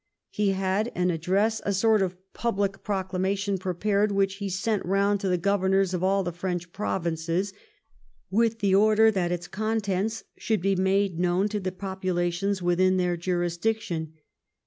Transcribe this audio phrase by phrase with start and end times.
[0.31, 5.19] He had an address, a sort of public proclamation, pre pared, which he sent round
[5.19, 7.53] to the governors of all the French provinces,
[8.31, 13.15] with the order that its contents should be made known to the populations within their
[13.15, 14.13] jurisdiction.